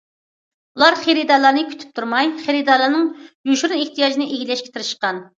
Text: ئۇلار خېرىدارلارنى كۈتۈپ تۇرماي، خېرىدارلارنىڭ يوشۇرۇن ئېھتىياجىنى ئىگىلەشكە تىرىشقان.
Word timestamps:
ئۇلار 0.77 0.95
خېرىدارلارنى 1.01 1.65
كۈتۈپ 1.73 1.91
تۇرماي، 1.99 2.31
خېرىدارلارنىڭ 2.45 3.03
يوشۇرۇن 3.51 3.83
ئېھتىياجىنى 3.83 4.27
ئىگىلەشكە 4.31 4.73
تىرىشقان. 4.79 5.21